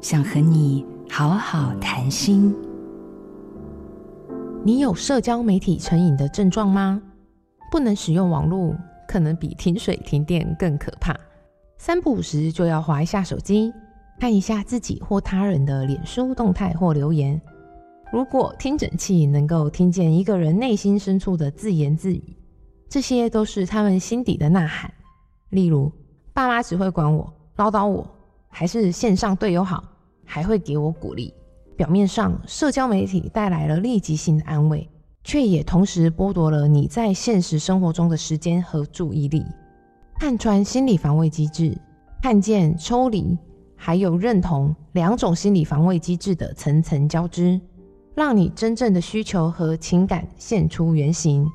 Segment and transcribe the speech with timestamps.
[0.00, 2.54] 想和你好好谈心。
[4.64, 7.02] 你有社交媒体成瘾的症状吗？
[7.70, 8.74] 不能使用网络，
[9.06, 11.14] 可能比停水停电更可怕。
[11.76, 13.70] 三不五时就要划一下手机，
[14.18, 17.38] 看一下自己或他人的脸书动态或留言。
[18.10, 22.36] 如果听诊器能够听见一个人内心深处的自言自语，
[22.88, 24.90] 这些都是他们心底的呐喊。
[25.50, 25.92] 例如，
[26.32, 28.08] 爸妈只会管我，唠叨我。
[28.50, 29.82] 还是线上队友好，
[30.26, 31.32] 还会给我鼓励。
[31.76, 34.86] 表面上，社交媒体带来了立即性的安慰，
[35.24, 39.46] 却也同时剥夺了你在现实生活中的时间和注意力。
[40.18, 41.74] 看穿心理防卫机制，
[42.20, 43.38] 看见抽离
[43.76, 47.58] 还有认同两种心理防卫机制的层层交织，
[48.14, 51.46] 让你真正的需求和情感现出原形。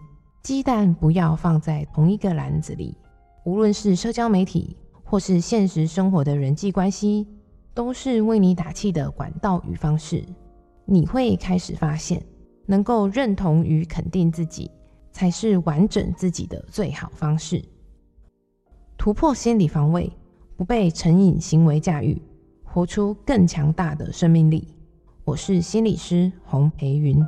[0.41, 2.97] 鸡蛋不要放在同一个篮子里，
[3.45, 4.75] 无论是社交媒体。
[5.05, 7.27] 或是现实生活的人际关系，
[7.73, 10.25] 都是为你打气的管道与方式。
[10.83, 12.21] 你会开始发现，
[12.65, 14.69] 能够认同与肯定自己，
[15.11, 17.63] 才是完整自己的最好方式。
[18.97, 20.11] 突破心理防卫，
[20.57, 22.19] 不被成瘾行为驾驭，
[22.63, 24.67] 活出更强大的生命力。
[25.23, 27.23] 我是心理师洪培云。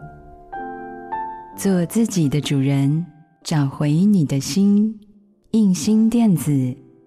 [1.56, 3.06] 做自己的主人，
[3.44, 5.00] 找回你的心。
[5.52, 6.87] 印心电子。